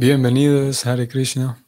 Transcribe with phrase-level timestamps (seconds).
[0.00, 1.58] Bienvenidos, Hare Krishna.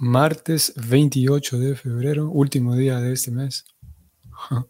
[0.00, 3.64] Martes 28 de febrero, último día de este mes.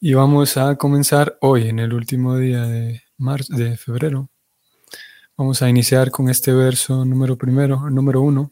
[0.00, 3.02] Y vamos a comenzar hoy, en el último día de,
[3.50, 4.28] de febrero.
[5.36, 8.50] Vamos a iniciar con este verso número primero, número uno,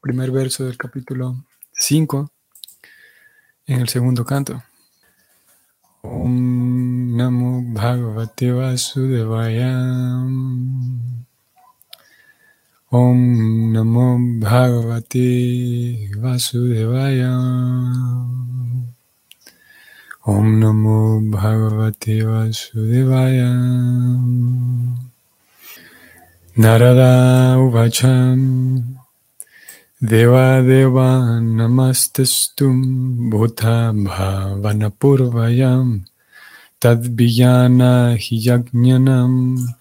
[0.00, 2.30] primer verso del capítulo 5,
[3.66, 4.62] en el segundo canto.
[6.02, 9.68] Om Namo Bhagavate Vasudevaya.
[12.90, 17.36] Om Namo Bhagavate Vasudevaya.
[20.24, 23.52] Om Namo Bhagavate Vasudevaya.
[26.56, 28.96] Narada Uvacham
[30.00, 36.08] Deva Deva Namastastum Bhuta Bhavanapurvayam
[36.80, 39.76] Tadvijana Hiyajnanam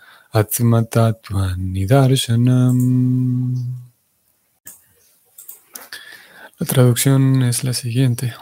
[1.58, 2.76] Nidarshanam.
[6.59, 8.33] La traducción es la siguiente.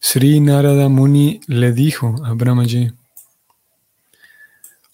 [0.00, 2.92] Sri Narada Muni le dijo a Brahmaji,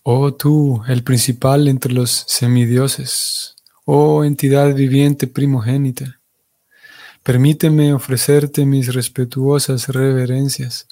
[0.03, 6.21] Oh tú, el principal entre los semidioses, oh entidad viviente primogénita,
[7.23, 10.87] permíteme ofrecerte mis respetuosas reverencias.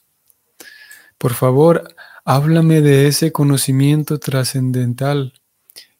[1.19, 1.95] Por favor,
[2.27, 5.35] Háblame de ese conocimiento trascendental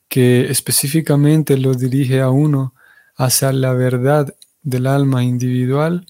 [0.09, 2.75] que específicamente lo dirige a uno
[3.15, 6.07] hacia la verdad del alma individual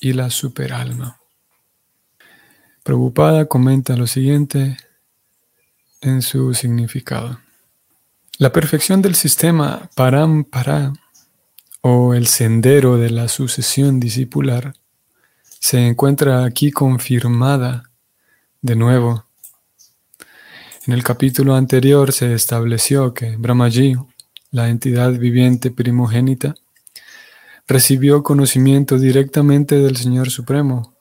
[0.00, 1.20] y la superalma.
[2.82, 4.78] Preocupada comenta lo siguiente
[6.00, 7.38] en su significado.
[8.38, 10.94] La perfección del sistema Parampara
[11.82, 14.72] o el sendero de la sucesión discipular
[15.58, 17.90] se encuentra aquí confirmada
[18.62, 19.26] de nuevo
[20.86, 23.94] en el capítulo anterior se estableció que Brahmaji,
[24.50, 26.56] la entidad viviente primogénita,
[27.68, 30.96] recibió conocimiento directamente del Señor Supremo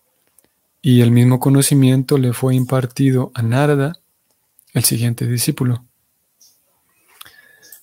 [0.83, 3.93] y el mismo conocimiento le fue impartido a Narada,
[4.73, 5.83] el siguiente discípulo.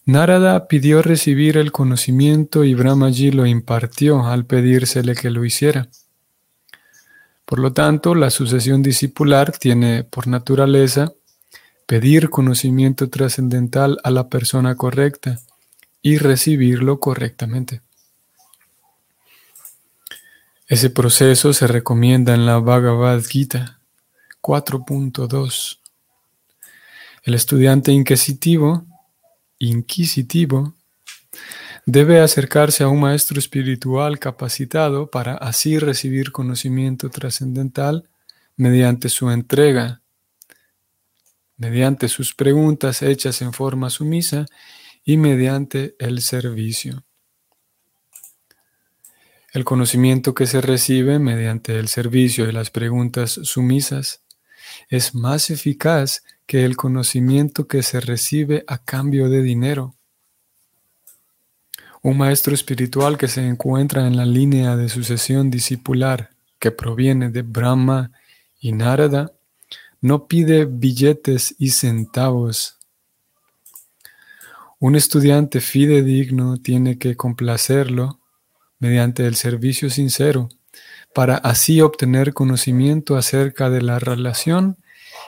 [0.05, 5.89] Narada pidió recibir el conocimiento y Brahmaji lo impartió al pedírsele que lo hiciera.
[7.45, 11.13] Por lo tanto, la sucesión discipular tiene por naturaleza
[11.89, 15.41] pedir conocimiento trascendental a la persona correcta
[16.03, 17.81] y recibirlo correctamente.
[20.67, 23.81] Ese proceso se recomienda en la Bhagavad Gita
[24.43, 25.79] 4.2.
[27.23, 28.85] El estudiante inquisitivo,
[29.59, 30.75] inquisitivo
[31.87, 38.11] debe acercarse a un maestro espiritual capacitado para así recibir conocimiento trascendental
[38.57, 40.03] mediante su entrega
[41.59, 44.47] mediante sus preguntas hechas en forma sumisa
[45.05, 47.05] y mediante el servicio.
[49.53, 54.23] El conocimiento que se recibe mediante el servicio y las preguntas sumisas
[54.89, 59.95] es más eficaz que el conocimiento que se recibe a cambio de dinero.
[62.03, 67.43] Un maestro espiritual que se encuentra en la línea de sucesión discipular que proviene de
[67.43, 68.13] Brahma
[68.61, 69.33] y Narada
[70.01, 72.79] no pide billetes y centavos.
[74.79, 78.21] Un estudiante fidedigno tiene que complacerlo
[78.79, 80.49] mediante el servicio sincero
[81.15, 84.77] para así obtener conocimiento acerca de la relación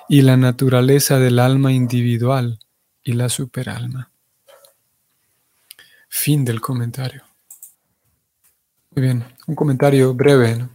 [0.08, 2.60] y la naturaleza del alma individual
[3.02, 4.12] y la superalma.
[6.08, 7.24] Fin del comentario.
[8.90, 10.68] Muy bien, un comentario breve.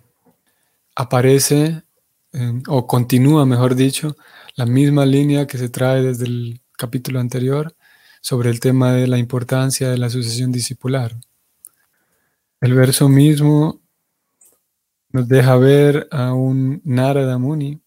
[0.96, 1.85] Aparece
[2.68, 4.16] o continúa, mejor dicho,
[4.56, 7.76] la misma línea que se trae desde el capítulo anterior
[8.22, 11.16] sobre el tema de la importancia de la sucesión discipular.
[12.62, 13.82] El verso mismo
[15.10, 17.82] nos deja ver a un Narada Muni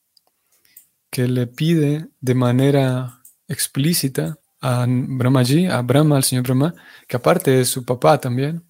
[1.10, 6.74] que le pide de manera explícita a Brahmaji, a Brahma, al señor Brahma,
[7.06, 8.64] que aparte es su papá también,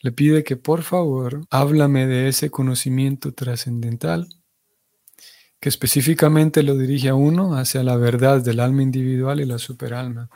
[0.00, 4.28] le pide que por favor háblame de ese conocimiento trascendental
[5.60, 10.28] que específicamente lo dirige a uno hacia la verdad del alma individual y la superalma.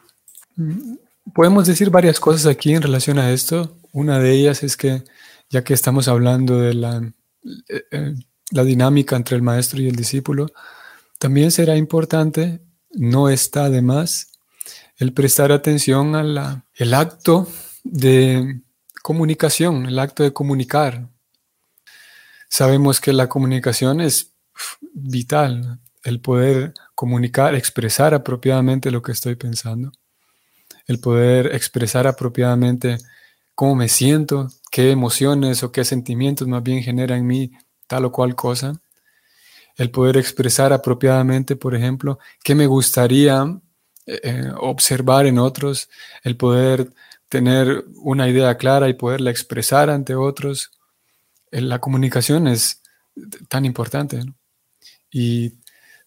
[0.57, 0.95] Mm,
[1.35, 3.77] podemos decir varias cosas aquí en relación a esto.
[3.93, 5.05] Una de ellas es que,
[5.49, 6.97] ya que estamos hablando de la,
[7.69, 8.15] eh, eh,
[8.51, 10.53] la dinámica entre el maestro y el discípulo,
[11.19, 12.61] también será importante,
[12.91, 14.33] no está de más,
[14.97, 17.49] el prestar atención al acto
[17.85, 18.61] de
[19.03, 21.09] comunicación, el acto de comunicar.
[22.49, 24.32] Sabemos que la comunicación es
[24.93, 29.93] vital el poder comunicar, expresar apropiadamente lo que estoy pensando.
[30.89, 32.99] el poder expresar apropiadamente
[33.55, 37.53] cómo me siento, qué emociones o qué sentimientos más bien genera en mí
[37.87, 38.81] tal o cual cosa,
[39.77, 43.45] el poder expresar apropiadamente, por ejemplo, qué me gustaría
[44.07, 45.89] eh, eh, observar en otros,
[46.25, 46.93] el poder
[47.29, 50.71] tener una idea clara y poderla expresar ante otros.
[51.51, 52.83] La comunicación es
[53.49, 54.23] tan importante.
[55.13, 55.59] Y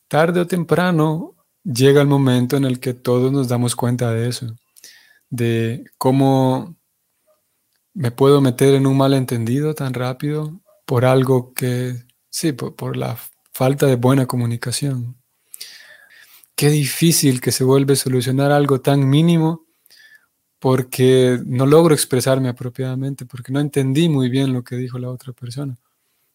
[0.08, 4.56] tarde o temprano llega el momento en el que todos nos damos cuenta de eso,
[5.30, 6.76] de cómo
[7.94, 13.18] me puedo meter en un malentendido tan rápido por algo que, sí, por, la
[13.54, 15.16] falta de buena comunicación.
[16.56, 19.66] Qué difícil que se vuelve solucionar algo tan mínimo
[20.60, 25.34] porque no logro expresarme apropiadamente, porque no entendí muy bien lo que dijo la otra
[25.34, 25.78] persona.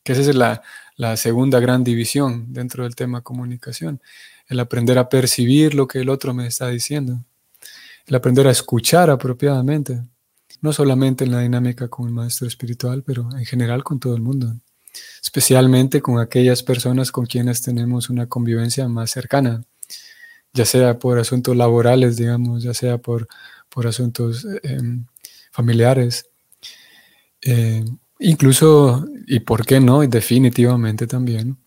[0.02, 0.62] Que esa es la,
[0.96, 4.00] la segunda gran división dentro del tema comunicación,
[4.48, 7.24] el aprender a percibir lo que el otro me está diciendo,
[8.06, 10.02] el aprender a escuchar apropiadamente,
[10.60, 14.22] no solamente en la dinámica con el maestro espiritual, pero en general con todo el
[14.22, 14.54] mundo,
[15.22, 19.62] especialmente con aquellas personas con quienes tenemos una convivencia más cercana,
[20.52, 23.28] ya sea por asuntos laborales, digamos, ya sea por
[23.70, 25.06] por asuntos em,
[25.50, 26.26] familiares.
[27.40, 27.84] Eh,
[28.20, 31.58] incluso, y por qué no, definitivamente también,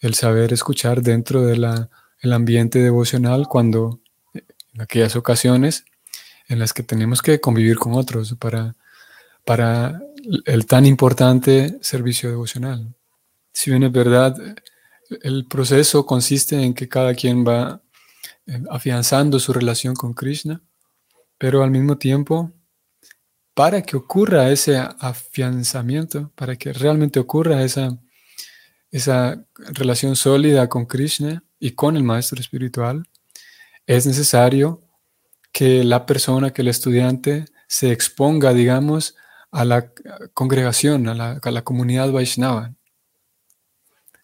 [0.00, 1.64] el saber escuchar dentro del
[2.32, 4.00] ambiente devocional cuando,
[4.34, 5.84] en aquellas ocasiones
[6.48, 8.76] en las que tenemos que convivir con otros para,
[9.44, 10.02] para
[10.44, 12.94] el tan importante servicio devocional.
[13.52, 14.36] Si bien es verdad,
[15.22, 17.82] el proceso consiste en que cada quien va
[18.46, 20.60] eh, afianzando su relación con Krishna,
[21.38, 22.52] pero al mismo tiempo,
[23.54, 27.98] para que ocurra ese afianzamiento, para que realmente ocurra esa,
[28.90, 33.08] esa relación sólida con Krishna y con el maestro espiritual,
[33.86, 34.82] es necesario
[35.52, 39.16] que la persona, que el estudiante se exponga, digamos,
[39.50, 39.92] a la
[40.32, 42.74] congregación, a la, a la comunidad Vaishnava.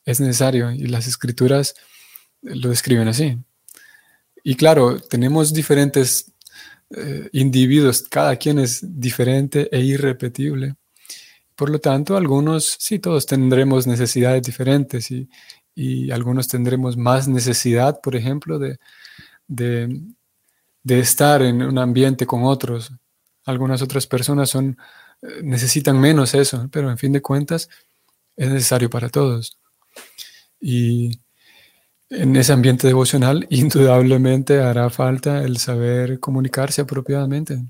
[0.04, 1.74] Es necesario y las escrituras
[2.42, 3.38] lo describen así.
[4.44, 6.32] Y claro, tenemos diferentes
[6.90, 10.76] eh, individuos, cada quien es diferente e irrepetible.
[11.56, 15.28] Por lo tanto, algunos, sí, todos tendremos necesidades diferentes y,
[16.10, 18.78] algunos tendremos más necesidad, por ejemplo, de,
[19.46, 22.92] de, estar en un ambiente con otros.
[23.44, 24.78] Algunas otras personas son,
[25.22, 27.68] eh, necesitan menos eso, pero en fin de cuentas
[28.36, 29.58] es necesario para todos.
[30.60, 31.20] Y
[32.10, 37.62] en ese ambiente devocional, indudablemente hará falta el saber comunicarse apropiadamente.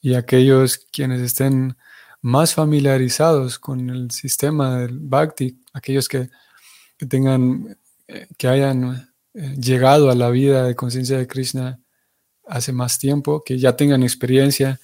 [0.00, 1.76] Y aquellos quienes estén
[2.22, 6.30] más familiarizados con el sistema del Bhakti, aquellos que,
[7.08, 7.76] tengan,
[8.08, 11.78] eh, que hayan eh, llegado a la vida de conciencia de Krishna
[12.46, 14.80] hace más tiempo, que ya tengan experiencia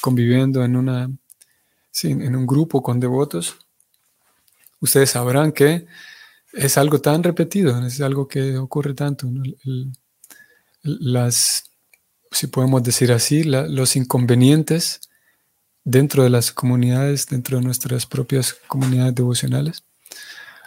[0.00, 1.10] conviviendo en, una,
[2.02, 3.56] en un grupo con devotos,
[4.80, 5.86] ustedes sabrán que
[6.56, 9.28] es algo tan repetido, es algo que ocurre tanto.
[10.82, 11.64] las,
[12.30, 15.00] si podemos decir así, los inconvenientes
[15.84, 19.84] dentro de las comunidades, dentro de nuestras propias comunidades devocionales,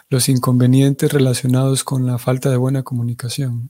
[0.10, 3.70] los inconvenientes relacionados con la falta de buena comunicación.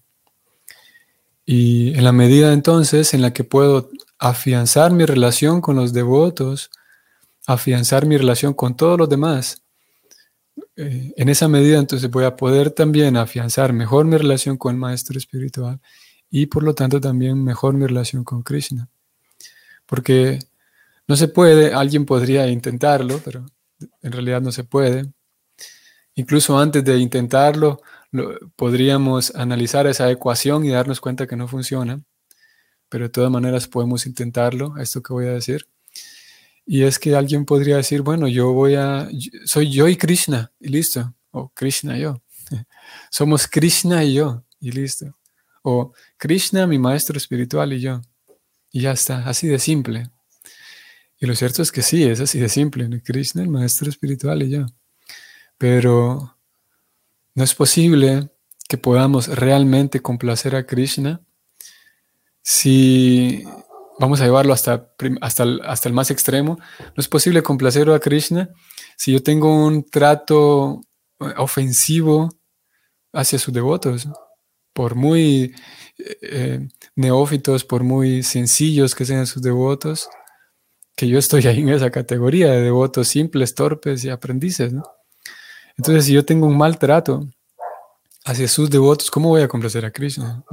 [1.45, 3.89] Y en la medida entonces en la que puedo
[4.19, 6.69] afianzar mi relación con los devotos,
[7.47, 9.63] afianzar mi relación con todos los demás,
[10.79, 15.17] en esa medida entonces voy a poder también afianzar mejor mi relación con el maestro
[15.17, 15.81] espiritual
[16.29, 18.87] y por lo tanto también mejor mi relación con Krishna.
[19.85, 20.39] Porque
[21.07, 23.45] no se puede, alguien podría intentarlo, pero
[24.01, 25.11] en realidad no se puede.
[26.15, 27.81] Incluso antes de intentarlo,
[28.55, 32.01] podríamos analizar esa ecuación y darnos cuenta que no funciona,
[32.89, 35.67] pero de todas maneras podemos intentarlo, esto que voy a decir.
[36.71, 39.09] Y es que alguien podría decir, bueno, yo voy a,
[39.43, 41.15] soy yo y Krishna, y listo.
[41.31, 42.21] O Krishna y yo.
[43.09, 45.17] Somos Krishna y yo, y listo.
[45.63, 48.03] O Krishna, mi maestro espiritual y yo.
[48.71, 50.11] Y ya está, así de simple.
[51.19, 53.01] Y lo cierto es que sí, es así de simple.
[53.01, 54.67] Krishna, el maestro espiritual y yo.
[55.57, 56.37] Pero
[57.33, 58.29] no es posible
[58.67, 61.19] que podamos realmente complacer a Krishna
[62.43, 63.43] si
[63.99, 64.89] vamos a llevarlo hasta,
[65.21, 68.49] hasta, el, hasta el más extremo, no es posible complacer a Krishna
[68.97, 70.81] si yo tengo un trato
[71.19, 72.29] eh, ofensivo
[73.13, 74.07] hacia sus devotos,
[74.73, 75.53] por muy
[75.97, 80.09] eh, neófitos, por muy sencillos que sean sus devotos,
[80.95, 84.73] que yo estoy ahí en esa categoría de devotos simples, torpes y aprendices.
[85.77, 87.27] Entonces, si yo tengo un mal trato
[88.25, 90.43] hacia sus devotos, ¿cómo voy a complacer a Krishna?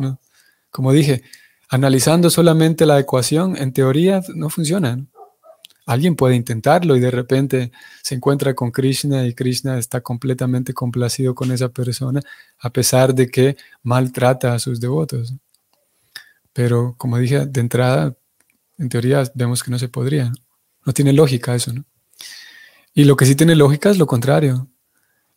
[0.71, 1.23] Como dije,
[1.69, 5.05] analizando solamente la ecuación, en teoría no funciona.
[5.87, 7.71] Alguien puede intentarlo y de repente
[8.03, 12.21] se encuentra con Krishna y Krishna está completamente complacido con esa persona,
[12.59, 15.35] a pesar de que maltrata a sus devotos.
[16.53, 18.17] Pero como dije de entrada,
[18.79, 20.33] en teoría vemos que no se podría.
[20.85, 21.85] No tiene lógica eso, ¿no?
[22.95, 24.69] Y lo que sí tiene lógica es lo contrario.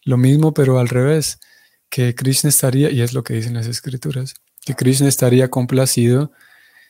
[0.03, 1.39] Lo mismo, pero al revés,
[1.89, 4.35] que Krishna estaría, y es lo que dicen las escrituras,
[4.69, 6.31] que Krishna estaría complacido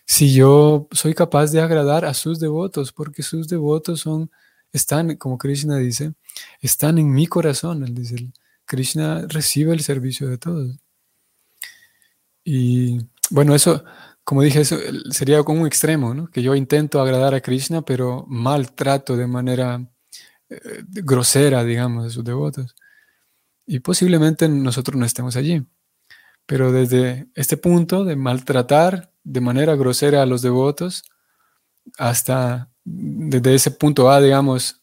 [0.06, 4.30] si yo soy capaz de agradar a sus devotos, porque sus devotos son,
[4.74, 6.14] están, como Krishna dice,
[6.60, 7.86] están en mi corazón.
[7.86, 8.34] Él dice,
[8.66, 10.78] Krishna recibe el servicio de todos.
[12.44, 13.86] Y bueno, eso,
[14.26, 14.78] como dije, eso
[15.12, 16.28] sería como un extremo, ¿no?
[16.28, 19.88] que yo intento agradar a Krishna, pero maltrato de manera
[20.50, 22.76] eh, grosera, digamos, a sus devotos.
[23.66, 25.66] Y posiblemente nosotros no estemos allí.
[26.50, 31.04] Pero desde este punto de maltratar de manera grosera a los devotos,
[32.00, 34.82] hasta desde ese punto A, digamos,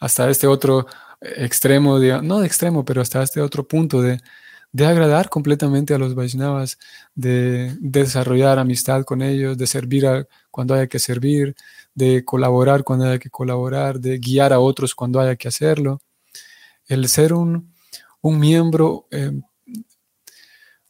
[0.00, 0.88] hasta este otro
[1.20, 4.20] extremo, no de extremo, pero hasta este otro punto de,
[4.84, 6.76] agradar completamente a los Vaishnavas,
[7.14, 11.54] de, desarrollar amistad con ellos, de servir cuando haya que servir,
[11.94, 16.00] de colaborar cuando haya que colaborar, de guiar a otros cuando haya que hacerlo.
[16.86, 17.72] El ser un,
[18.22, 19.40] miembro eh,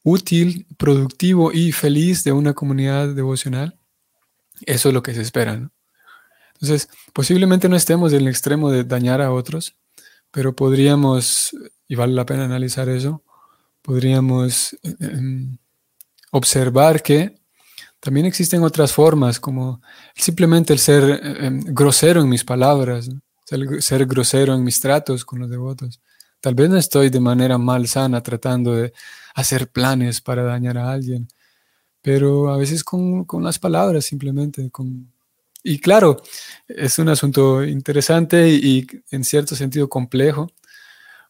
[0.03, 3.79] útil, productivo y feliz de una comunidad devocional,
[4.67, 5.71] eso es lo que se espera.
[6.55, 9.77] Entonces, posiblemente no estemos en el extremo de dañar a otros,
[10.31, 11.57] pero podríamos,
[11.89, 13.23] y vale la pena analizar eso,
[13.83, 15.57] podríamos em,
[16.31, 17.41] observar que
[17.99, 19.83] también existen otras formas, como
[20.15, 23.11] simplemente el ser em, grosero en mis palabras,
[23.81, 26.01] ser grosero en mis tratos con los devotos.
[26.41, 28.93] Tal vez no estoy de manera malsana tratando de
[29.41, 31.29] hacer planes para dañar a alguien,
[32.03, 34.71] pero a veces con, las palabras simplemente.
[34.71, 35.13] Con...
[35.63, 36.23] Y claro,
[36.69, 40.51] es un asunto interesante y, en cierto sentido complejo,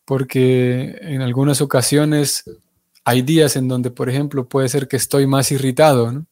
[0.04, 2.44] porque en algunas ocasiones
[3.04, 6.26] hay días en donde, por ejemplo, puede ser que estoy más irritado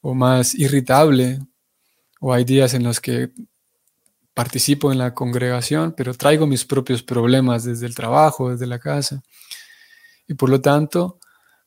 [0.00, 1.40] o más irritable,
[2.20, 3.30] o hay días en los que
[4.34, 9.22] participo en la congregación, pero traigo mis propios problemas desde el trabajo, desde la casa.
[10.28, 11.18] Y por lo tanto,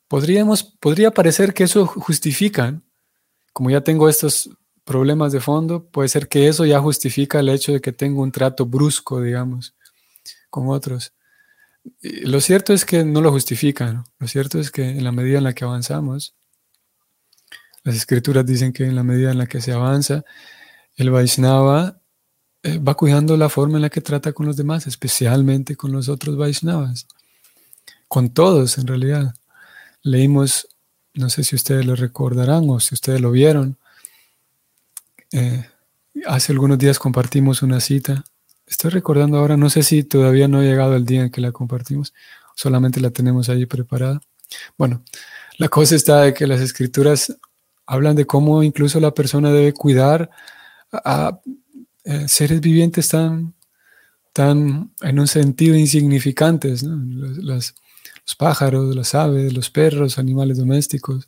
[0.07, 2.79] podría parecer que eso justifica,
[3.53, 4.49] como ya tengo estos
[4.83, 8.31] problemas de fondo, puede ser que eso ya justifica el hecho de que tengo un
[8.31, 9.75] trato brusco, digamos,
[10.49, 11.13] con otros.
[12.01, 15.43] lo cierto es que no lo justifica, Lo cierto es que en la medida en
[15.45, 16.35] la que avanzamos,
[17.83, 20.23] las escrituras dicen que en la medida en la que se avanza,
[20.97, 22.01] el Vaishnava
[22.63, 26.09] eh, va cuidando la forma en la que trata con los demás, especialmente con los
[26.09, 27.07] otros Vaishnavas
[28.11, 29.35] con todos en realidad.
[30.03, 30.67] Leímos,
[31.13, 33.77] no sé si ustedes lo recordarán o si ustedes lo vieron,
[35.31, 35.65] eh,
[36.27, 38.25] hace algunos días compartimos una cita.
[38.67, 41.53] Estoy recordando ahora, no sé si todavía no ha llegado el día en que la
[41.53, 42.13] compartimos,
[42.53, 44.19] solamente la tenemos ahí preparada.
[44.77, 45.05] Bueno,
[45.57, 47.37] la cosa está de que las escrituras
[47.85, 50.29] hablan de cómo incluso la persona debe cuidar
[50.91, 51.39] a,
[52.03, 53.53] eh, seres vivientes tan,
[54.33, 56.97] tan, en un sentido, insignificantes, ¿no?
[57.41, 57.73] las,
[58.25, 61.27] los pájaros, las aves, los perros, animales domésticos.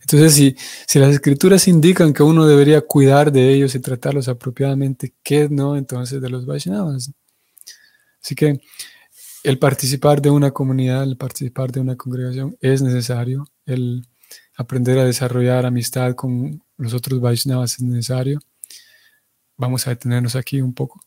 [0.00, 0.56] Entonces, si,
[0.86, 5.76] si las escrituras indican que uno debería cuidar de ellos y tratarlos apropiadamente, ¿qué no
[5.76, 7.12] entonces de los Vaishnavas?
[8.22, 8.60] Así que
[9.42, 14.06] el participar de una comunidad, el participar de una congregación es necesario, el
[14.56, 18.40] aprender a desarrollar amistad con los otros Vaishnavas es necesario.
[19.56, 21.00] Vamos a detenernos aquí un poco.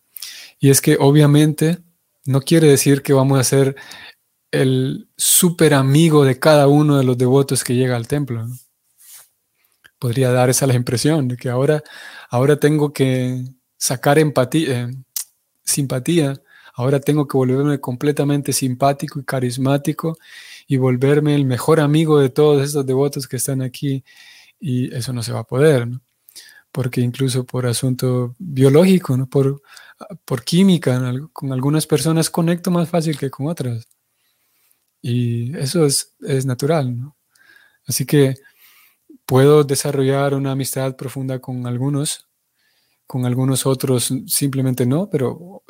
[0.59, 1.79] Y es que obviamente
[2.25, 3.75] no quiere decir que vamos a ser
[4.53, 8.48] el súper amigo de cada uno de los devotos que llega al templo.
[9.98, 11.83] Podría dar esa la impresión de que ahora,
[12.29, 13.43] ahora tengo que
[13.77, 14.95] sacar empatía, eh,
[15.63, 16.39] simpatía,
[16.75, 20.17] ahora tengo que volverme completamente simpático y carismático
[20.67, 24.03] y volverme el mejor amigo de todos estos devotos que están aquí.
[24.60, 25.88] Y eso no se va a poder,
[26.72, 29.27] porque incluso por asunto biológico, ¿no?
[29.27, 29.63] por,
[30.25, 31.01] por química,
[31.33, 33.92] con algunas personas conecto más fácil que con otras.
[35.05, 37.17] Y eso es, natural, ¿no?
[37.86, 38.36] Así que
[39.25, 42.29] puedo desarrollar una amistad profunda con algunos,
[43.05, 45.62] con algunos otros simplemente no, pero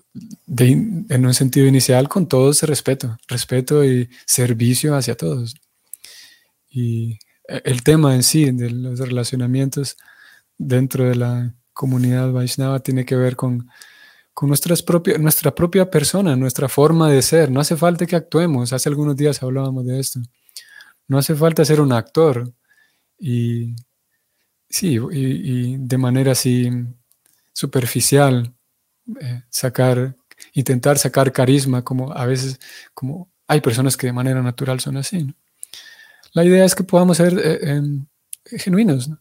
[0.48, 5.56] en un sentido inicial con todos respeto, respeto y servicio hacia todos.
[6.70, 9.98] Y el tema en sí de los relacionamientos
[10.60, 13.68] dentro de la comunidad Vaishnava tiene que ver con
[14.34, 17.52] con nuestras propias, nuestra propia persona, nuestra forma de ser.
[17.52, 18.74] No hace falta que actuemos.
[18.74, 20.20] Hace algunos días hablábamos de esto.
[21.08, 22.52] No hace falta ser un actor.
[23.20, 23.76] y
[24.70, 26.70] sí, y, de manera así
[27.54, 28.54] superficial
[29.22, 30.16] eh, sacar,
[30.54, 32.60] intentar sacar carisma, como a veces,
[32.94, 35.34] como hay personas que de manera natural son así.
[36.34, 38.06] La idea es que podamos ser eh, em,
[38.46, 39.12] genuinos.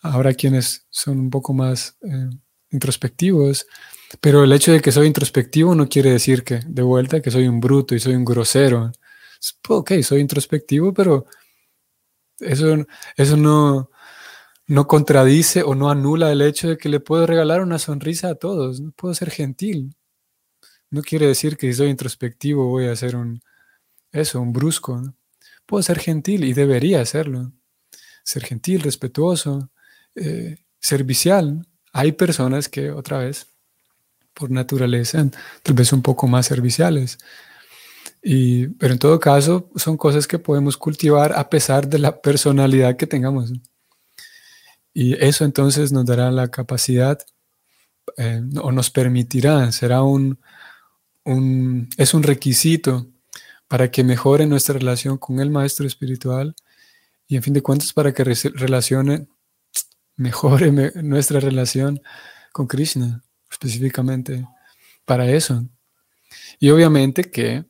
[0.00, 2.28] Ahora quienes son un poco más eh,
[2.70, 3.66] introspectivos,
[4.20, 7.48] pero el hecho de que soy introspectivo no quiere decir que, de vuelta, que soy
[7.48, 8.92] un bruto y soy un grosero.
[9.68, 11.26] Ok, soy introspectivo, pero
[12.40, 12.76] eso,
[13.16, 13.90] eso no,
[14.66, 18.34] no contradice o no anula el hecho de que le puedo regalar una sonrisa a
[18.36, 18.80] todos.
[18.80, 19.96] No puedo ser gentil.
[20.90, 23.42] No quiere decir que si soy introspectivo voy a ser un,
[24.12, 25.02] eso, un brusco.
[25.66, 27.52] Puedo ser gentil y debería hacerlo.
[28.24, 29.70] Ser gentil, respetuoso,
[30.14, 31.66] eh, servicial.
[31.92, 33.53] Hay personas que, otra vez,
[34.34, 35.26] por naturaleza,
[35.62, 37.18] tal vez un poco más serviciales.
[38.22, 42.96] Y, pero en todo caso, son cosas que podemos cultivar a pesar de la personalidad
[42.96, 43.52] que tengamos.
[44.92, 47.18] Y eso entonces nos dará la capacidad
[48.16, 50.38] eh, o nos permitirá, será un,
[51.24, 53.06] un, es un requisito
[53.66, 56.54] para que mejore nuestra relación con el Maestro Espiritual
[57.26, 59.26] y en fin de cuentas para que relacione,
[60.16, 60.70] mejore
[61.02, 62.00] nuestra relación
[62.52, 63.24] con Krishna,
[63.54, 64.46] específicamente
[65.04, 65.64] para eso.
[66.58, 67.64] Y obviamente que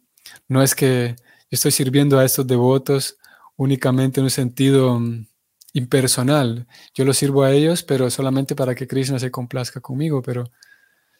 [0.48, 1.16] no es que
[1.50, 3.16] estoy sirviendo a estos devotos
[3.56, 5.26] únicamente en un sentido mm,
[5.74, 6.66] impersonal.
[6.94, 10.50] Yo los sirvo a ellos, pero solamente para que Krishna se complazca conmigo, pero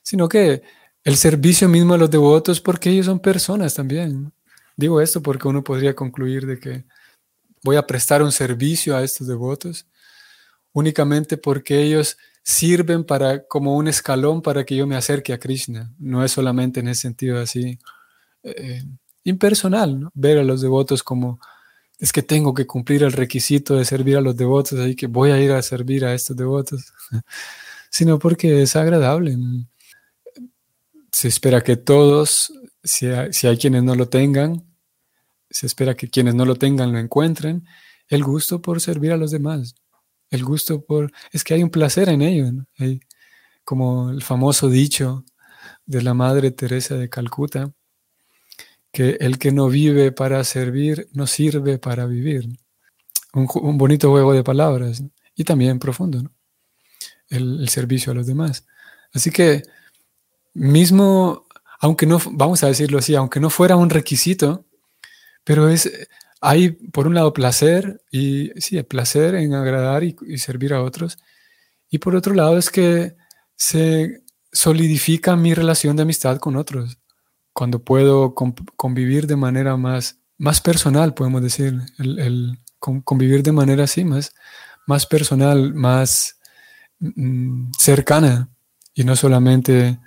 [0.02, 0.62] sino que
[1.04, 4.32] el servicio mismo a los devotos, porque ellos son personas también.
[4.76, 6.84] Digo esto porque uno podría concluir de que
[7.62, 9.86] voy a prestar un servicio a estos devotos
[10.72, 15.92] únicamente porque ellos sirven para como un escalón para que yo me acerque a Krishna.
[15.98, 17.78] No es solamente en ese sentido así
[18.44, 18.84] eh,
[19.24, 21.40] impersonal, ver a los devotos como
[21.98, 25.30] es que tengo que cumplir el requisito de servir a los devotos, así que voy
[25.30, 26.92] a ir a servir a estos devotos,
[27.90, 29.36] sino porque es agradable.
[31.12, 32.52] Se espera que todos
[32.84, 34.62] si hay, quienes no lo tengan,
[35.50, 37.66] se espera que quienes no lo tengan lo encuentren,
[38.08, 39.74] el gusto por servir a los demás,
[40.34, 41.12] el gusto por...
[41.32, 42.50] Es que hay un placer en ello,
[43.64, 45.24] como el famoso dicho
[45.86, 47.72] de la Madre Teresa de Calcuta,
[48.92, 52.48] que el que no vive para servir no sirve para vivir.
[53.32, 55.02] Un, bonito juego de palabras
[55.34, 56.30] y también profundo,
[57.28, 58.66] el, el servicio a los demás.
[59.12, 59.62] Así que
[60.52, 61.44] mismo
[61.84, 64.64] aunque no, vamos a decirlo así, aunque no fuera un requisito,
[65.44, 65.90] pero es,
[66.44, 71.16] hay por un lado placer y sí, el placer en agradar y, servir a otros.
[71.90, 73.16] Y por otro lado es que
[73.56, 76.98] se solidifica mi relación de amistad con otros.
[77.54, 84.04] Cuando puedo convivir de manera más, más personal, podemos decir, el, convivir de manera así,
[84.04, 84.34] más,
[84.86, 86.38] más personal, más
[86.98, 88.50] mm, cercana
[88.92, 89.98] y no solamente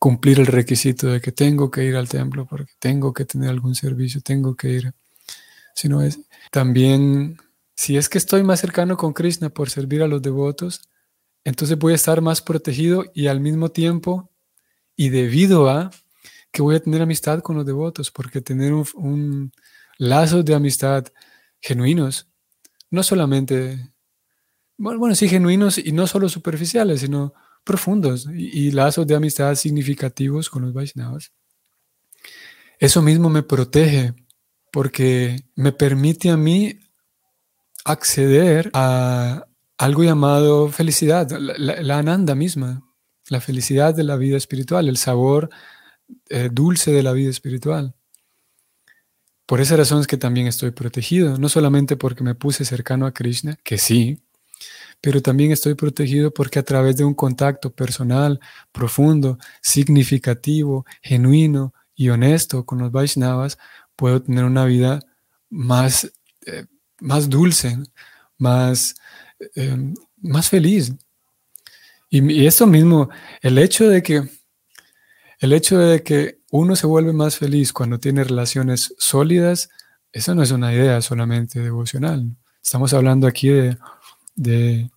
[0.00, 3.76] cumplir el requisito de que tengo que ir al templo porque tengo que tener algún
[3.76, 4.94] servicio, tengo que ir,
[5.76, 6.18] sino es
[6.50, 7.38] también,
[7.76, 10.80] si es que estoy más cercano con Krishna por servir a los devotos,
[11.44, 14.32] entonces voy a estar más protegido y al mismo tiempo,
[14.96, 15.92] y debido a
[16.50, 19.52] que voy a tener amistad con los devotos, porque tener un, un
[19.98, 21.04] lazo de amistad
[21.60, 22.28] genuinos,
[22.90, 23.92] no solamente,
[24.76, 27.32] bueno, sí, genuinos y no solo superficiales, sino
[27.66, 31.32] profundos y, lazos de amistad significativos con los Vaishnavas.
[32.78, 34.14] Eso mismo me protege
[34.76, 36.78] porque me permite a mí
[37.82, 39.46] acceder a
[39.78, 42.82] algo llamado felicidad, la, ananda misma,
[43.30, 45.48] la felicidad de la vida espiritual, el sabor
[46.28, 47.94] eh, dulce de la vida espiritual.
[49.46, 53.14] Por esa razón es que también estoy protegido, no solamente porque me puse cercano a
[53.14, 54.20] Krishna, que sí,
[55.00, 58.40] pero también estoy protegido porque a través de un contacto personal,
[58.72, 63.56] profundo, significativo, genuino y honesto con los Vaishnavas,
[63.96, 65.00] puedo tener una vida
[65.50, 66.12] más,
[66.46, 66.66] eh,
[67.00, 67.78] más dulce,
[68.38, 68.94] más,
[69.54, 70.92] em, más feliz.
[72.10, 73.08] Y, esto mismo,
[73.42, 74.28] el hecho de que
[75.40, 79.68] el hecho de que uno se vuelve más feliz cuando tiene relaciones sólidas,
[80.12, 82.36] eso no es una idea solamente devocional.
[82.62, 83.76] Estamos hablando aquí de
[84.36, 84.90] de,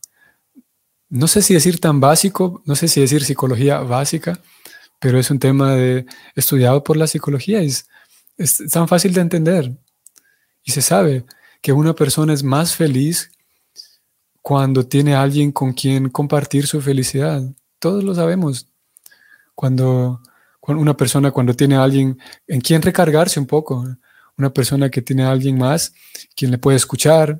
[1.09, 4.39] no sé si decir tan básico, no sé si decir psicología básica,
[4.99, 7.87] pero es un tema de, estudiado por la psicología, es,
[8.39, 9.77] es tan fácil de entender.
[10.63, 11.25] Y se sabe
[11.61, 13.31] que una persona es más feliz
[14.41, 17.43] cuando tiene alguien con quien compartir su felicidad.
[17.79, 18.67] Todos lo sabemos.
[19.53, 20.21] Cuando,
[20.59, 23.85] cuando, una persona cuando tiene alguien en quien recargarse un poco,
[24.37, 25.93] una persona que tiene a alguien más,
[26.35, 27.37] quien le puede escuchar,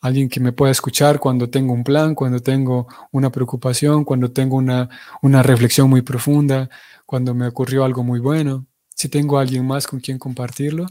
[0.00, 4.56] alguien que me pueda escuchar cuando tengo un plan, cuando tengo una preocupación, cuando tengo
[4.56, 4.88] una,
[5.20, 6.70] una reflexión muy profunda,
[7.04, 8.66] cuando me ocurrió algo muy bueno.
[8.96, 10.86] Si tengo alguien más con quien compartirlo,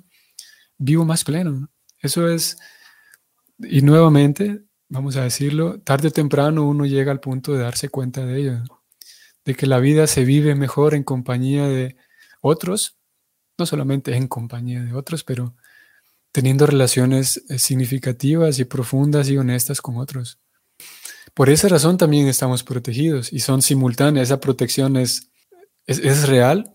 [0.78, 1.70] vivo más pleno.
[2.00, 2.58] Eso es,
[3.58, 8.24] y nuevamente, vamos a decirlo, tarde o temprano uno llega al punto de darse cuenta
[8.24, 8.64] de ello,
[9.44, 11.98] de que la vida se vive mejor en compañía de
[12.42, 12.96] otros,
[13.58, 15.56] no solamente en compañía de otros, pero
[16.32, 20.38] teniendo relaciones eh, significativas y profundas y honestas con otros.
[21.34, 24.28] Por esa razón también estamos protegidos y son simultáneas.
[24.28, 25.32] Esa protección es,
[25.88, 26.75] es, real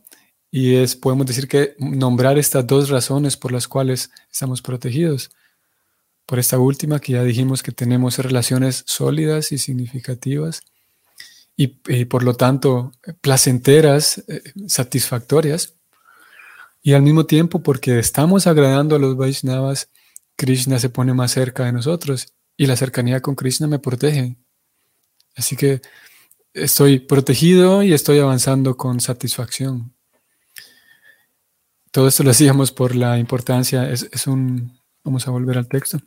[0.51, 5.31] y es, podemos decir que nombrar estas dos razones por las cuales estamos protegidos.
[6.27, 10.63] Por esta última que ya dijimos que tenemos relaciones sólidas y significativas
[11.57, 11.67] y,
[12.07, 15.75] por lo tanto placenteras, eh, satisfactorias.
[16.83, 19.91] Y al mismo tiempo, porque estamos agradando a los Vaishnavas,
[20.37, 24.37] Krishna se pone más cerca de nosotros y la cercanía con Krishna me protege.
[25.37, 25.83] Así que
[26.55, 29.95] estoy protegido y estoy avanzando con satisfacción.
[31.91, 35.99] Todo esto lo hacíamos por la importancia, es, un, vamos a volver al texto,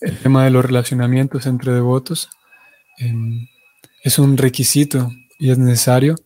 [0.00, 2.28] el tema de los relacionamientos entre devotos
[2.98, 3.46] em,
[4.02, 6.16] es un requisito y es necesario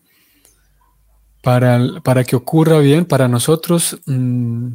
[1.42, 4.72] para, que ocurra bien, para nosotros mm,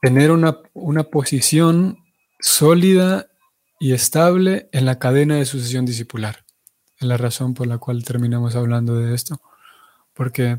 [0.00, 1.98] tener una, una, posición
[2.38, 3.26] sólida
[3.80, 6.44] y estable en la cadena de sucesión discipular.
[6.98, 9.40] Es la razón por la cual terminamos hablando de esto.
[10.14, 10.58] Porque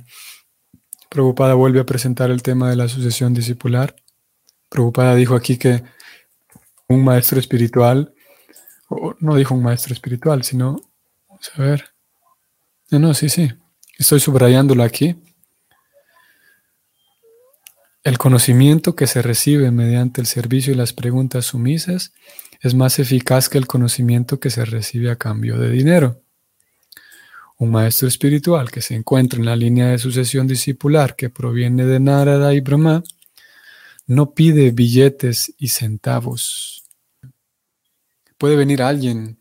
[1.10, 3.96] Prabhupada vuelve a presentar el tema de la sucesión discipular.
[4.70, 5.84] Prabhupada dijo aquí que
[6.88, 8.14] un maestro espiritual,
[9.20, 10.82] no dijo un maestro espiritual, sino,
[11.28, 11.96] vamos a ver,
[12.92, 13.52] no, no, sí, sí,
[13.98, 15.16] Estoy subrayándolo aquí.
[18.04, 22.14] El conocimiento que se recibe mediante el servicio y las preguntas sumisas
[22.62, 26.22] es más eficaz que el conocimiento que se recibe a cambio de dinero.
[27.58, 32.00] Un maestro espiritual que se encuentra en la línea de sucesión discipular que proviene de
[32.00, 33.04] Narada y Brahma
[34.08, 36.84] no pide billetes y centavos.
[38.38, 39.40] Puede venir alguien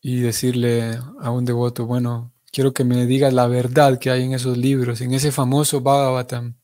[0.00, 4.34] y decirle a un devoto, bueno, Quiero que me digas la verdad que hay en
[4.34, 6.54] esos libros, en ese famoso Bhagavatam.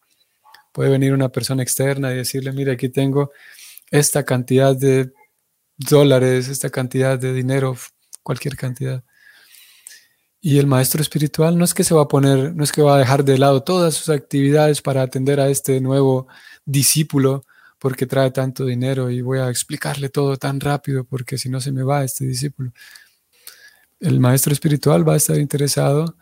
[0.71, 3.33] Puede venir una persona externa y decirle, mira, aquí tengo
[3.91, 5.15] esta cantidad de
[5.79, 7.75] dólares, esta cantidad de dinero,
[8.23, 9.03] cualquier cantidad.
[10.41, 12.97] Y el maestro espiritual no es que se va a poner, no es que va
[12.97, 16.29] a dejar de lado todas sus actividades para atender a este nuevo
[16.65, 17.45] discípulo
[17.79, 21.73] porque trae tanto dinero y voy a explicarle todo tan rápido porque si no se
[21.73, 22.73] me va este discípulo
[24.01, 26.17] el maestro espiritual va a estar interesado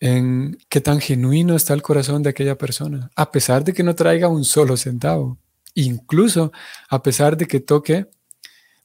[0.00, 3.94] en qué tan genuino está el corazón de aquella persona, a pesar de que no
[3.94, 5.38] traiga un solo centavo,
[5.74, 6.52] incluso
[6.88, 8.08] a pesar de que toque,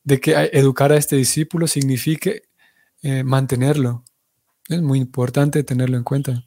[0.03, 2.43] de que educar a este discípulo signifique
[3.01, 4.03] eh, mantenerlo.
[4.69, 6.43] Es muy importante tenerlo en cuenta,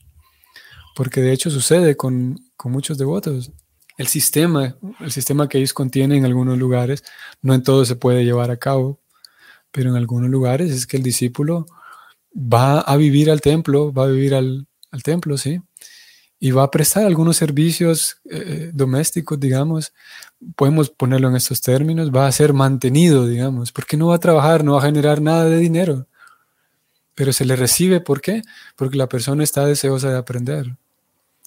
[0.95, 3.53] porque de hecho sucede con, con muchos devotos.
[3.97, 7.03] El sistema, el sistema que ellos contienen en algunos lugares,
[7.43, 9.01] no en todo se puede llevar a cabo,
[9.71, 11.67] pero en algunos lugares es que el discípulo
[12.35, 14.67] va a vivir al templo, va a vivir al,
[15.03, 15.61] templo, ¿sí?
[16.39, 19.93] Y va a prestar algunos servicios eh, domésticos, digamos,
[20.57, 24.65] podemos ponerlo en estos términos, va a ser mantenido, digamos, porque no va a trabajar,
[24.65, 26.09] no va a generar nada de dinero,
[27.21, 28.41] pero se le recibe, ¿por qué?
[28.77, 30.75] Porque la persona está deseosa de aprender.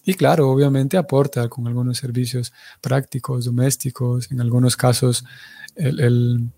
[0.06, 5.26] Y claro, obviamente aporta con algunos servicios prácticos, domésticos, en algunos casos
[5.74, 6.52] el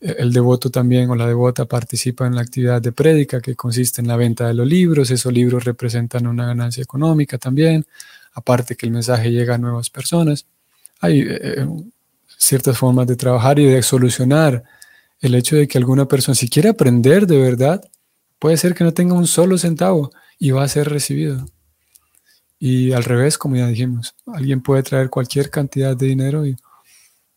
[0.00, 4.16] devoto también o la devota participa en la actividad de prédica que consiste en la
[4.16, 5.10] venta de los libros.
[5.10, 7.84] Esos libros representan una ganancia económica también,
[8.32, 10.46] aparte que el mensaje llega a nuevas personas.
[11.00, 11.66] Hay eh, eh,
[12.38, 14.64] ciertas formas de trabajar y de solucionar
[15.20, 17.82] el hecho de que alguna persona, si quiere aprender de verdad,
[18.38, 21.46] puede ser que no tenga un solo centavo y va a ser recibido.
[22.58, 26.56] Y al revés, como ya dijimos, alguien puede traer cualquier cantidad de dinero y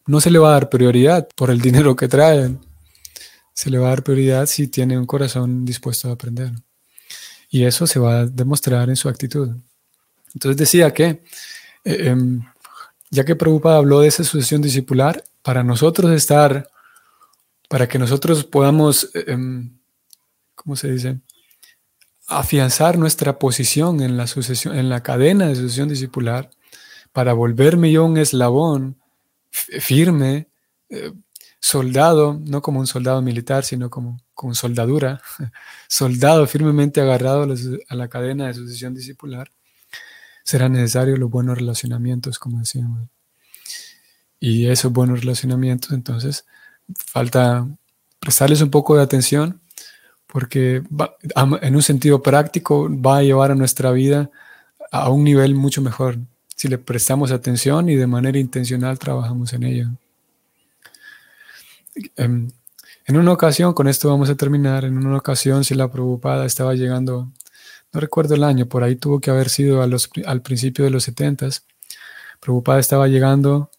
[0.06, 2.60] no se le va a dar prioridad por el dinero que traen.
[3.54, 6.54] Se le va a dar prioridad si tiene un corazón dispuesto a aprender.
[7.50, 9.50] Y eso se va a demostrar en su actitud.
[10.34, 11.24] Entonces decía que,
[11.84, 12.42] eh, em,
[13.10, 16.70] ya que Prabhupada habló de esa sucesión discipular, para nosotros estar,
[17.70, 19.79] para que nosotros podamos, eh, em,
[20.60, 21.20] ¿cómo se dice?
[22.28, 26.50] Afianzar nuestra posición en la, sucesión, en la cadena de sucesión discipular,
[27.14, 29.02] para volverme yo un eslabón
[29.52, 30.50] firme,
[30.90, 31.14] eh,
[31.62, 35.22] soldado, no como un soldado militar, sino como con soldadura,
[35.88, 39.50] soldado firmemente agarrado a la, cadena de sucesión discipular,
[40.44, 43.10] será necesario los buenos relacionamientos, como decíamos.
[44.40, 45.92] y esos buenos relacionamientos.
[45.92, 46.46] Entonces,
[46.96, 47.68] falta
[48.20, 49.62] prestarles un poco de atención
[50.32, 50.84] porque
[51.62, 54.30] en un sentido práctico va a llevar a nuestra vida
[54.92, 56.18] a un nivel mucho mejor
[56.56, 59.88] si le prestamos atención y de manera intencional trabajamos en ello.
[62.16, 62.50] Em,
[63.06, 66.76] en, una ocasión, con esto vamos a terminar, en una ocasión si la preocupada estaba
[66.76, 67.30] llegando,
[67.92, 71.50] no recuerdo el año, por ahí tuvo que haber sido al principio de los 70
[72.40, 73.72] Preocupada estaba llegando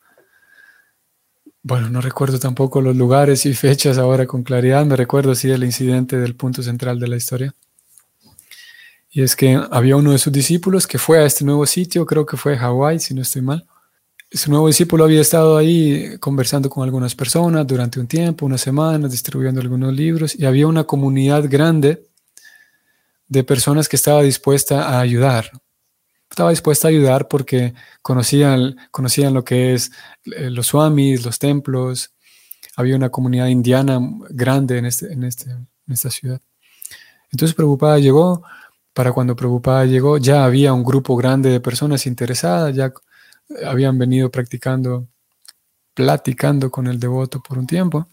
[1.63, 5.65] bueno, no recuerdo tampoco los lugares y fechas ahora con claridad, me recuerdo sí el
[5.65, 7.55] incidente del punto central de la historia.
[9.11, 12.25] Y es que había uno de sus discípulos que fue a este nuevo sitio, creo
[12.25, 13.67] que fue Hawái, si no estoy mal.
[14.31, 19.11] Su nuevo discípulo había estado ahí conversando con algunas personas durante un tiempo, unas semanas,
[19.11, 22.05] distribuyendo algunos libros, y había una comunidad grande
[23.27, 25.51] de personas que estaba dispuesta a ayudar,
[26.31, 29.91] estaba dispuesta a ayudar porque conocían, conocían lo que es
[30.25, 32.15] eh, los swamis, los templos.
[32.77, 36.41] Había una comunidad indiana grande en, este, en, este, en esta ciudad.
[37.33, 38.43] Entonces Preocupada llegó,
[38.93, 42.93] para cuando Preocupada llegó ya había un grupo grande de personas interesadas, ya
[43.67, 45.09] habían venido practicando,
[45.95, 48.07] platicando con el devoto por un tiempo.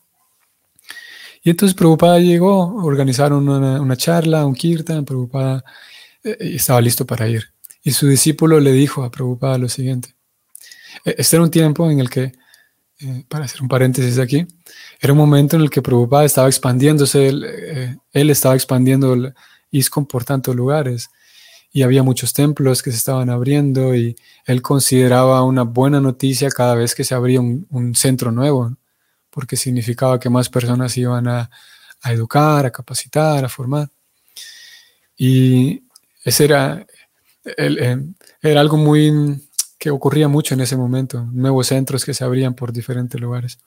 [1.44, 5.64] Y entonces Preocupada llegó, organizaron una, charla, un kirtan, Preocupada
[6.24, 7.54] eh, estaba listo para ir.
[7.88, 10.14] Y su discípulo le dijo a Prabhupada lo siguiente.
[11.06, 12.34] E, este era un tiempo en el que,
[13.00, 14.46] eh, para hacer un paréntesis aquí,
[15.00, 19.34] era un momento en el que Prabhupada estaba expandiéndose, él, eh, estaba expandiendo el
[20.10, 21.10] por tantos lugares
[21.72, 26.76] y había muchos templos que se estaban abriendo y él consideraba una buena noticia cada
[26.76, 28.76] vez que se abría un, centro nuevo,
[29.30, 31.50] porque significaba que más personas iban a,
[32.02, 33.90] a educar, a capacitar, a formar.
[35.16, 35.84] Y
[36.26, 36.86] ese era,
[37.58, 37.98] eh,
[38.42, 39.42] era algo muy
[39.78, 43.60] que ocurría mucho en ese momento, nuevos centros que se abrían por diferentes lugares.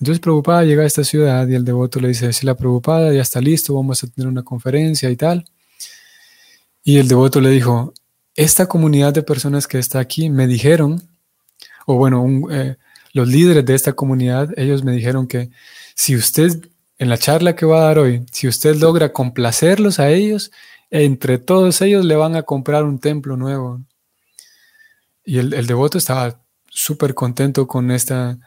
[0.00, 3.22] Entonces Preocupada llega a esta ciudad y el devoto le dice, si la Preocupada ya
[3.22, 5.44] está listo, vamos a tener una conferencia y tal.
[6.82, 7.94] Y el devoto le dijo,
[8.34, 11.02] esta comunidad de personas que está aquí me dijeron,
[11.86, 12.76] o bueno, eh,
[13.12, 15.50] los líderes de esta comunidad, ellos me dijeron que
[15.94, 20.10] si usted, en la charla que va a dar hoy, si usted logra complacerlos a
[20.10, 20.50] ellos,
[20.96, 23.80] entre todos ellos le van a comprar un templo nuevo.
[25.24, 28.38] Y el, devoto estaba súper contento con, esta,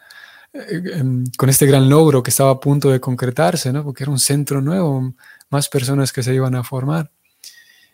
[0.53, 3.83] eh, em, con este gran logro que estaba a punto de concretarse, ¿no?
[3.83, 5.13] porque era un centro nuevo,
[5.49, 7.11] más personas que se iban a formar.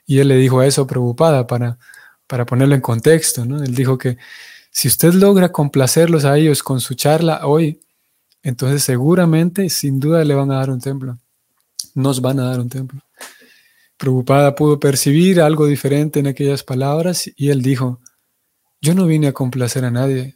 [0.05, 1.79] Y él le dijo a eso preocupada para,
[2.27, 3.45] para ponerlo en contexto.
[3.45, 3.63] ¿no?
[3.63, 4.19] Él dijo que
[4.69, 7.81] si usted logra complacerlos a ellos con su charla hoy,
[8.43, 11.17] entonces seguramente, sin duda, le van a dar un templo.
[11.95, 13.01] Nos van a dar un templo.
[13.97, 18.01] Preocupada pudo percibir algo diferente en aquellas palabras y él dijo,
[18.81, 20.35] yo no vine a complacer a nadie,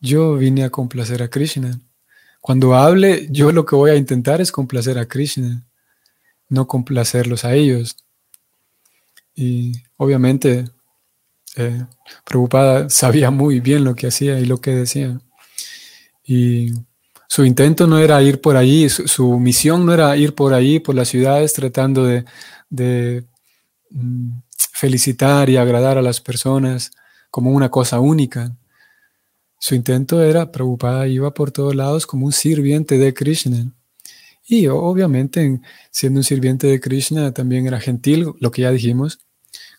[0.00, 1.80] yo vine a complacer a Krishna.
[2.40, 5.66] Cuando hable, yo lo que voy a intentar es complacer a Krishna,
[6.48, 7.96] no complacerlos a ellos.
[9.34, 10.64] Y obviamente,
[11.56, 11.84] eh,
[12.24, 15.20] Preocupada sabía muy bien lo que hacía y lo que decía.
[16.24, 16.72] Y
[17.28, 20.94] su intento no era ir por allí, su, misión no era ir por allí, por
[20.94, 22.24] las ciudades, tratando de,
[22.70, 23.24] de
[23.90, 24.30] mm,
[24.72, 26.92] felicitar y agradar a las personas
[27.30, 28.56] como una cosa única.
[29.58, 33.72] Su intento era, preocupada, iba por todos lados como un sirviente de Krishna.
[34.46, 39.18] Y obviamente, siendo un sirviente de Krishna, también era gentil, lo que ya dijimos,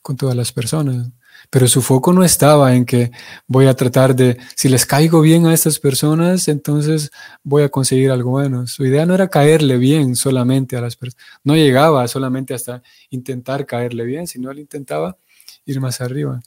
[0.02, 1.10] con todas las personas.
[1.50, 3.12] Pero su foco no estaba en que
[3.48, 7.12] voy a tratar de, si les caigo bien a estas personas, entonces
[7.44, 8.68] voy a conseguir algo bueno.
[8.68, 11.26] Su idea no era caerle bien solamente a las personas.
[11.44, 15.18] No llegaba solamente hasta intentar caerle bien, sino él intentaba
[15.66, 16.42] ir más arriba,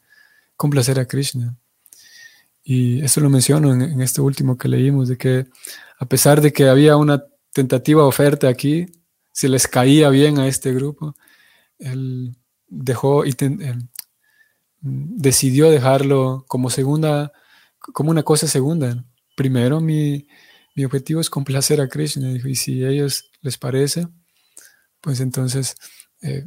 [0.56, 1.56] complacer a Krishna.
[2.62, 5.46] Y eso lo menciono en, este último que leímos, de que
[5.98, 8.86] a pesar de que había una tentativa oferta aquí,
[9.32, 11.16] si les caía bien a este grupo,
[11.78, 12.36] él
[12.68, 13.24] dejó,
[14.80, 17.32] decidió dejarlo como segunda,
[17.78, 19.04] como una cosa segunda.
[19.36, 20.26] Primero mi,
[20.84, 22.30] objetivo es complacer a Krishna.
[22.30, 24.08] Y si a ellos les parece,
[25.00, 25.76] pues entonces,
[26.22, 26.46] eh,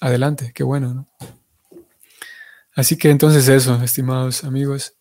[0.00, 1.08] adelante, qué bueno.
[2.74, 4.94] Así que entonces eso, estimados amigos,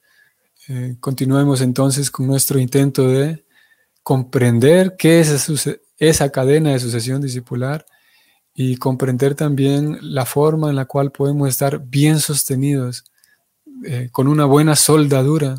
[0.70, 3.46] eh, continuemos entonces con nuestro intento de
[4.02, 7.86] comprender qué es esa, esa cadena de sucesión discipular
[8.56, 13.06] y comprender también la forma en la cual podemos estar bien sostenidos,
[13.86, 15.58] eh, con una buena soldadura,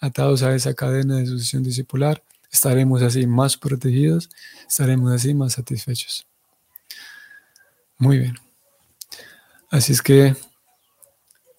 [0.00, 4.30] atados a esa cadena de sucesión discipular, estaremos así más protegidos,
[4.68, 6.26] estaremos así más satisfechos.
[7.98, 8.34] Muy bien.
[9.70, 10.36] Así es que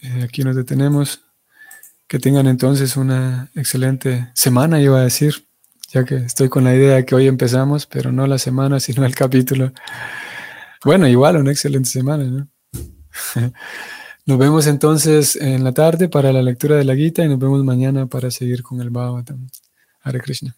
[0.01, 1.21] eh, aquí nos detenemos
[2.07, 5.47] Que tengan entonces una excelente semana, iba a decir,
[5.91, 9.05] ya que estoy con la idea de que hoy empezamos, pero no la semana, sino
[9.05, 9.71] el capítulo.
[10.83, 12.47] Bueno, igual, una excelente semana, ¿no?
[14.25, 17.61] Nos vemos entonces en la tarde para la lectura de la Gita y nos vemos
[17.65, 19.49] mañana para seguir con el Bhagavatam.
[20.01, 20.55] Hare Krishna.